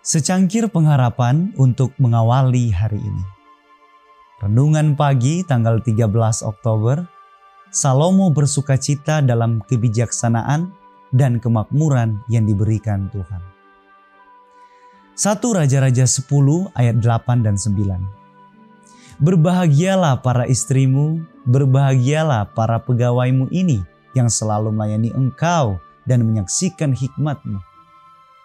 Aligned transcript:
Secangkir 0.00 0.64
pengharapan 0.72 1.52
untuk 1.60 1.92
mengawali 2.00 2.72
hari 2.72 2.96
ini. 2.96 3.24
Renungan 4.40 4.96
pagi 4.96 5.44
tanggal 5.44 5.76
13 5.84 6.08
Oktober, 6.40 7.04
Salomo 7.68 8.32
bersuka 8.32 8.80
cita 8.80 9.20
dalam 9.20 9.60
kebijaksanaan 9.60 10.72
dan 11.12 11.36
kemakmuran 11.36 12.16
yang 12.32 12.48
diberikan 12.48 13.12
Tuhan. 13.12 13.44
1 15.20 15.36
Raja-Raja 15.36 16.08
10 16.08 16.24
ayat 16.72 16.96
8 16.96 17.44
dan 17.44 17.60
9. 17.60 19.20
Berbahagialah 19.20 20.24
para 20.24 20.48
istrimu, 20.48 21.28
berbahagialah 21.44 22.48
para 22.56 22.80
pegawaimu 22.80 23.52
ini 23.52 23.84
yang 24.16 24.32
selalu 24.32 24.72
melayani 24.72 25.12
engkau 25.12 25.76
dan 26.08 26.24
menyaksikan 26.24 26.96
hikmatmu 26.96 27.60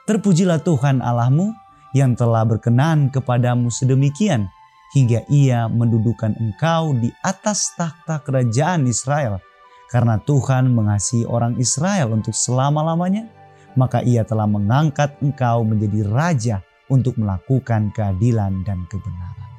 Terpujilah 0.05 0.61
Tuhan 0.61 1.01
Allahmu 1.01 1.49
yang 1.97 2.13
telah 2.13 2.45
berkenan 2.45 3.09
kepadamu 3.09 3.73
sedemikian 3.73 4.45
hingga 4.93 5.25
ia 5.33 5.65
mendudukan 5.65 6.37
engkau 6.37 6.93
di 6.93 7.09
atas 7.25 7.73
takhta 7.73 8.21
kerajaan 8.21 8.85
Israel. 8.85 9.41
Karena 9.89 10.21
Tuhan 10.21 10.69
mengasihi 10.69 11.25
orang 11.25 11.57
Israel 11.57 12.13
untuk 12.13 12.37
selama-lamanya, 12.37 13.25
maka 13.73 14.05
ia 14.05 14.21
telah 14.21 14.45
mengangkat 14.45 15.17
engkau 15.25 15.65
menjadi 15.65 16.05
raja 16.05 16.55
untuk 16.85 17.17
melakukan 17.17 17.89
keadilan 17.89 18.61
dan 18.61 18.85
kebenaran. 18.85 19.51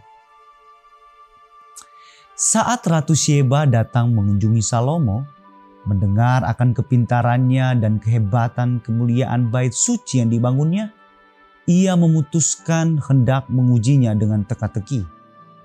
Saat 2.39 2.87
Ratu 2.87 3.19
Sheba 3.19 3.67
datang 3.67 4.15
mengunjungi 4.15 4.63
Salomo, 4.63 5.27
mendengar 5.87 6.43
akan 6.45 6.75
kepintarannya 6.75 7.79
dan 7.81 8.03
kehebatan 8.03 8.83
kemuliaan 8.83 9.49
bait 9.49 9.73
suci 9.73 10.21
yang 10.21 10.29
dibangunnya, 10.29 10.91
ia 11.67 11.99
memutuskan 11.99 12.99
hendak 13.03 13.51
mengujinya 13.51 14.15
dengan 14.15 14.47
teka-teki 14.47 15.07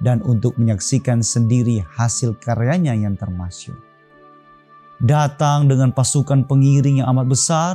dan 0.02 0.22
untuk 0.26 0.58
menyaksikan 0.58 1.22
sendiri 1.22 1.86
hasil 1.86 2.38
karyanya 2.42 2.98
yang 2.98 3.14
termasyur. 3.14 3.78
Datang 5.02 5.66
dengan 5.66 5.94
pasukan 5.94 6.46
pengiring 6.46 7.02
yang 7.02 7.10
amat 7.14 7.28
besar, 7.30 7.74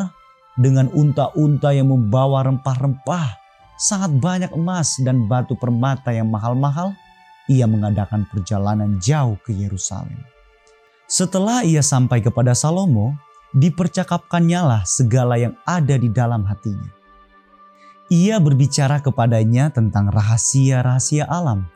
dengan 0.54 0.90
unta-unta 0.90 1.74
yang 1.74 1.90
membawa 1.90 2.46
rempah-rempah, 2.46 3.34
sangat 3.78 4.14
banyak 4.18 4.50
emas 4.54 4.98
dan 5.02 5.26
batu 5.26 5.58
permata 5.58 6.14
yang 6.14 6.30
mahal-mahal, 6.30 6.94
ia 7.46 7.66
mengadakan 7.66 8.26
perjalanan 8.26 8.98
jauh 8.98 9.38
ke 9.42 9.54
Yerusalem. 9.54 10.35
Setelah 11.06 11.62
ia 11.62 11.86
sampai 11.86 12.18
kepada 12.18 12.50
Salomo, 12.50 13.14
dipercakapkannya 13.54 14.60
lah 14.60 14.82
segala 14.82 15.38
yang 15.38 15.54
ada 15.62 15.94
di 15.94 16.10
dalam 16.10 16.42
hatinya. 16.42 16.90
Ia 18.10 18.42
berbicara 18.42 18.98
kepadanya 18.98 19.70
tentang 19.70 20.10
rahasia-rahasia 20.10 21.30
alam, 21.30 21.66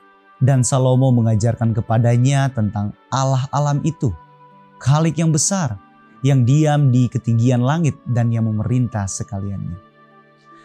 dan 0.42 0.66
Salomo 0.66 1.14
mengajarkan 1.14 1.70
kepadanya 1.78 2.50
tentang 2.50 2.90
Allah 3.06 3.46
alam 3.54 3.78
itu, 3.86 4.10
Khalik 4.82 5.22
yang 5.22 5.30
besar, 5.30 5.78
yang 6.26 6.42
diam 6.42 6.90
di 6.90 7.06
ketinggian 7.06 7.62
langit 7.62 7.94
dan 8.10 8.34
yang 8.34 8.50
memerintah 8.50 9.06
sekaliannya. 9.06 9.78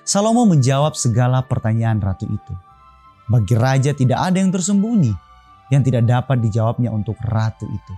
Salomo 0.06 0.46
menjawab 0.50 0.98
segala 0.98 1.46
pertanyaan 1.46 2.02
ratu 2.02 2.26
itu. 2.30 2.54
Bagi 3.30 3.54
raja 3.58 3.94
tidak 3.94 4.22
ada 4.22 4.38
yang 4.38 4.54
tersembunyi 4.54 5.14
yang 5.74 5.82
tidak 5.82 6.06
dapat 6.06 6.42
dijawabnya 6.46 6.94
untuk 6.94 7.18
ratu 7.26 7.66
itu. 7.66 7.94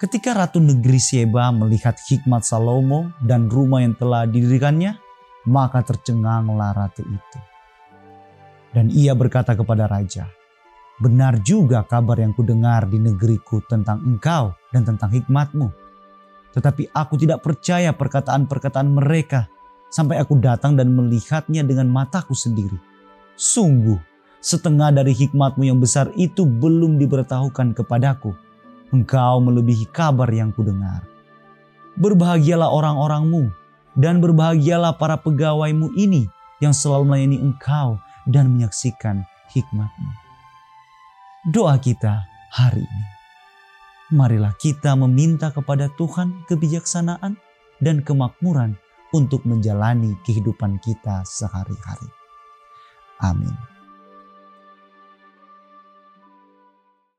Ketika 0.00 0.32
Ratu 0.32 0.64
Negeri 0.64 0.96
Sheba 0.96 1.52
melihat 1.52 1.92
hikmat 2.00 2.40
Salomo 2.40 3.12
dan 3.20 3.52
rumah 3.52 3.84
yang 3.84 3.92
telah 3.92 4.24
didirikannya, 4.24 4.96
maka 5.44 5.84
tercenganglah 5.84 6.72
ratu 6.72 7.04
itu. 7.04 7.38
Dan 8.72 8.88
ia 8.88 9.12
berkata 9.12 9.52
kepada 9.52 9.84
raja, 9.84 10.24
Benar 11.04 11.44
juga 11.44 11.84
kabar 11.84 12.16
yang 12.16 12.32
kudengar 12.32 12.88
di 12.88 12.96
negeriku 12.96 13.60
tentang 13.68 14.00
engkau 14.00 14.56
dan 14.72 14.88
tentang 14.88 15.12
hikmatmu. 15.12 15.68
Tetapi 16.56 16.96
aku 16.96 17.20
tidak 17.20 17.44
percaya 17.44 17.92
perkataan-perkataan 17.92 18.88
mereka 18.88 19.52
sampai 19.92 20.16
aku 20.16 20.40
datang 20.40 20.80
dan 20.80 20.96
melihatnya 20.96 21.60
dengan 21.60 21.92
mataku 21.92 22.32
sendiri. 22.32 22.80
Sungguh, 23.36 24.00
setengah 24.40 24.96
dari 24.96 25.12
hikmatmu 25.12 25.60
yang 25.60 25.76
besar 25.76 26.08
itu 26.16 26.48
belum 26.48 26.96
diberitahukan 26.96 27.76
kepadaku 27.76 28.32
engkau 28.90 29.42
melebihi 29.42 29.88
kabar 29.90 30.28
yang 30.30 30.54
kudengar. 30.54 31.06
Berbahagialah 31.98 32.70
orang-orangmu 32.70 33.50
dan 33.98 34.22
berbahagialah 34.22 34.94
para 34.98 35.18
pegawaimu 35.18 35.90
ini 35.98 36.30
yang 36.62 36.70
selalu 36.70 37.10
melayani 37.10 37.38
engkau 37.40 37.98
dan 38.28 38.52
menyaksikan 38.54 39.26
hikmatmu. 39.50 40.10
Doa 41.50 41.80
kita 41.80 42.28
hari 42.52 42.84
ini. 42.84 43.04
Marilah 44.10 44.54
kita 44.58 44.98
meminta 44.98 45.54
kepada 45.54 45.86
Tuhan 45.94 46.44
kebijaksanaan 46.50 47.38
dan 47.78 48.02
kemakmuran 48.02 48.74
untuk 49.14 49.42
menjalani 49.46 50.18
kehidupan 50.26 50.78
kita 50.82 51.22
sehari-hari. 51.26 52.10
Amin. 53.22 53.79